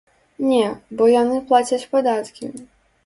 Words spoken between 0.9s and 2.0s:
бо яны плацяць